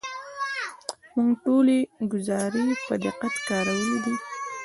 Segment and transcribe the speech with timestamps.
[1.15, 1.77] موږ ټولې
[2.11, 4.15] ګزارې په دقت کارولې دي.